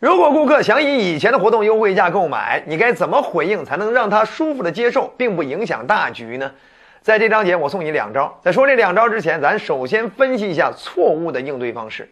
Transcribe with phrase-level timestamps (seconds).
[0.00, 6.50] 如果顾客想以以前的活动优惠价购买，你该怎么回应才能让他舒服的接受，并不影响大局呢？
[7.02, 8.34] 在这章节我送你两招。
[8.42, 12.08] 在说这两招之前，咱首先分析一下错误的应对方式。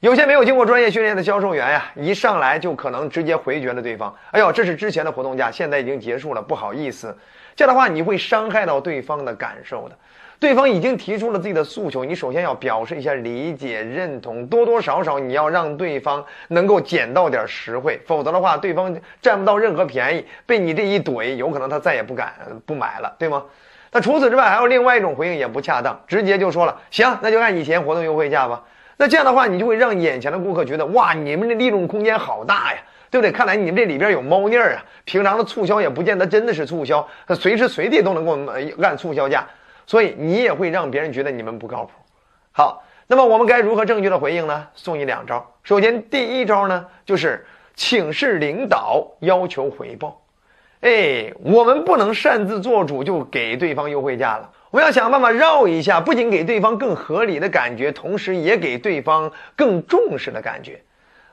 [0.00, 4.14] 有些没有经过专业训练的销售员呀，一上来就可能直接回绝了对方。
[4.30, 7.14] 哎呦，这是之前的活动价，现在已经结束了，不好意思。
[7.54, 9.96] 这样的话，你会伤害到对方的感受的。
[10.38, 22.34] 对方已经提出了自己的诉求，你首先要表示一下理解、认同，多多少少你要让对方能够捡到点实惠，否则的话，对方占不到任何便宜，被你这一怼，有可能他再也不敢
[22.66, 23.42] 不买了，对吗？
[23.92, 28.62] 那除此之外，还有另外一种回应也不恰当，直接就说了，行，那就按以前活动优惠价吧。
[28.98, 32.78] 那这样的话，你就会让眼前的顾客觉得，哇，你们的利润空间好大呀，
[33.10, 33.32] 对不对？
[33.32, 38.38] 看来你们这里边有猫腻儿啊，平常的促销也不见得真的是促销，随时随地都能够
[38.82, 39.46] 按促销价。
[39.86, 41.92] 所以你也会让别人觉得你们不靠谱。
[42.52, 44.66] 好，那么我们该如何正确的回应呢？
[44.74, 45.54] 送你两招。
[45.62, 50.20] 首先，第一招呢，就是请示领导要求回报。
[50.80, 60.80] 哎，我们不能擅自做主就给对方优惠价了，我们要想办法绕一下，不仅给对方更合理的感觉，同时也给对方更重视的感觉。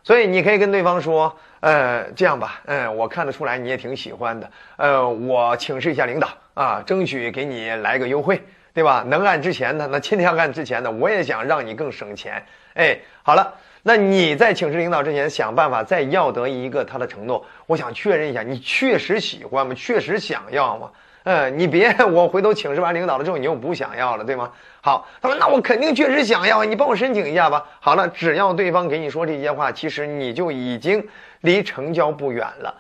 [0.03, 8.41] 所以你可以跟对方说，呃，这样吧，嗯，我看得出来你也挺喜欢的，呃，我请示一下领导啊，争取给你来个优惠，
[8.73, 9.03] 对吧？
[9.07, 12.43] 能按之前的，那今天要按之前的，我也想让你更省钱。
[12.75, 19.73] 哎，好了，那你在请示领导之前，想办法再要得一个他的承诺，我想确认一下，你确实喜欢吗？
[19.73, 20.89] 确实想要吗？
[21.25, 24.51] 嗯，你别 我回头请示完领导了之后，你又不想要了，对吗？
[24.81, 27.65] 好，他说那我肯定确实想要，你帮我申请一下吧。
[27.79, 31.07] 好了，只要对方给你说这些话，其实你就已经
[31.41, 32.75] 离成交不远了。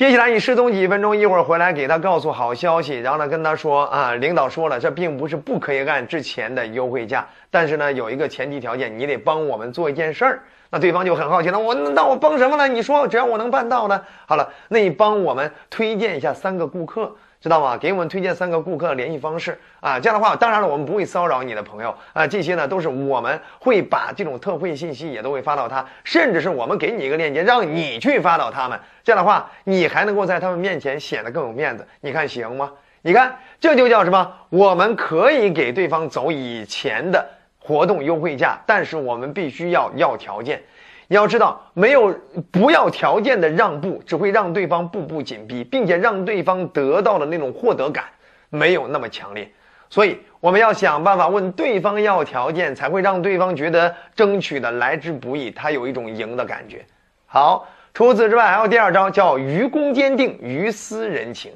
[0.00, 10.42] 接下来你失踪几分钟，一会儿回来给他告诉好消息，然后呢跟他说啊，领导说了，这并不是不可以按之前的优惠价，但是呢有一个前提条件，你得帮我们做一件事儿。
[10.70, 12.66] 那对方就很好奇了，我那我帮什么呢？
[12.66, 14.00] 你说只要我能办到呢？
[14.26, 17.14] 好了，那你帮我们推荐一下三个顾客。
[17.40, 17.76] 知道吗？
[17.78, 32.70] 给我们推荐三个顾客的联系方式啊，这样的话，当然了，我们不会骚扰你的朋友啊，这些呢都是我们会把这种特惠信息也都会发到他，甚至是我们给你一个链接，让你去发到他们，这样的话，你还能够在他们面前显得更有面子，你看行吗？
[33.00, 34.30] 你看这就叫什么？
[34.50, 37.26] 我们可以给对方走以前的
[37.58, 40.62] 活动优惠价，但是我们必须要要条件。
[41.10, 42.16] 你要知道，没有
[42.52, 48.04] 不要条件的让步，只会让对方步步紧逼，并且让对方得到的那种获得感
[48.48, 49.50] 没有那么强烈。
[49.88, 56.86] 所以，我们要想办法问对方要条件，才会让对方觉得争取的来之不易，他有一种赢的感觉。
[57.26, 61.50] 好，除此之外，还有第二招，叫于公坚定，于私人情，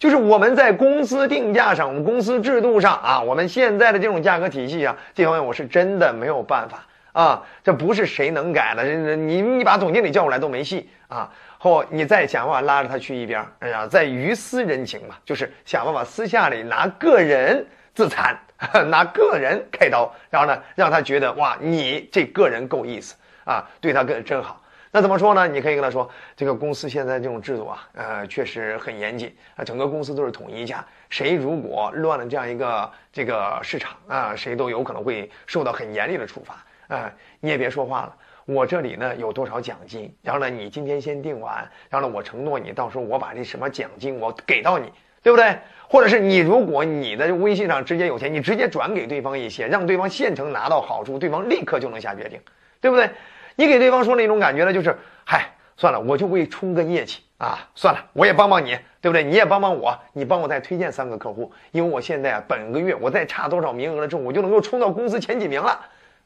[0.00, 6.84] 就是我们在公司定价上，我们公司制度上啊，我们现在的这种价格体系啊，这方面我是真的没有办法。
[7.16, 8.84] 啊，这不是谁能改的，
[9.16, 11.32] 你你把总经理叫过来都没戏啊！
[11.56, 18.38] 后你再想办法拉着他去一边，哎呀，在于私人情嘛，就是想办法私下里拿个人自残，
[18.90, 23.14] 拿个人开刀，然后呢，让他觉得哇，你这个人够意思
[23.46, 24.62] 啊，对他更真好。
[24.90, 25.48] 那怎么说呢？
[25.48, 26.06] 你可以跟他说，
[26.36, 36.62] 这个公司现在这种制度啊，呃，确实很严谨啊，整个公司都是统一价，谁如果乱了这样一个这个市场啊，谁都有可能会受到很严厉的处罚。
[36.88, 38.14] 哎，你也别说话了。
[38.44, 40.14] 我这里呢有多少奖金？
[40.22, 44.90] 然后呢，你今天先定完，然后呢，我承诺你，到时候我把这什么奖金我给到你，
[45.22, 45.58] 对不对？
[45.88, 52.40] 或者是你如果你的微信上直接有钱，你直接转给对方一些，让对方现成拿到好处，对方立刻就能下决定，
[52.80, 53.10] 对不对？
[53.56, 59.24] 你给对方说那种感觉呢，就是嗨，算了，我就为冲个业绩啊，算了，我也帮帮你，对不对？
[59.24, 65.80] 你也帮帮我，你帮我再推荐三个客户，因为我现在啊，本个月我再差多少名额了之后，我就能够冲到公司前几名了。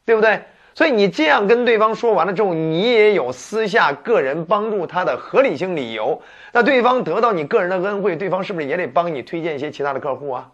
[0.05, 0.41] 对不对？
[0.73, 6.21] 所以你这样跟对方说完了之后，你也有私下个人帮助他的合理性理由。
[6.53, 10.49] 那对方得到你个人的恩惠，对方是不是也得帮你推荐一些其他的客户啊？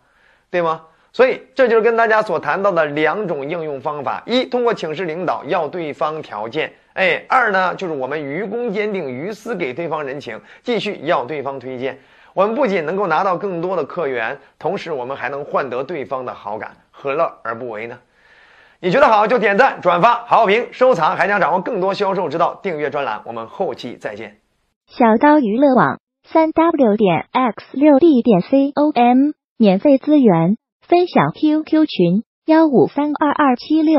[0.50, 0.82] 对吗？
[1.12, 11.98] 所以这就是跟大家所谈到的两种应用方法：一，通过请示领导要对方条件；哎，二呢，就是我们于公坚定，于私给对方人情，继续要对方推荐。
[12.34, 17.98] 我们不仅能够拿到更多的客源，同时我们还能换得对方的好感，何乐而不为呢？
[18.80, 23.22] 你觉得好就点赞、转发、好评、收藏，还想掌握更多销售之道，订阅专栏。
[23.24, 24.36] 我们后期再见。
[24.86, 30.56] 小刀娱乐网三 w 点 x 六 d 点 com 免费资源
[30.86, 33.96] 分享 QQ 群幺五三二二七六。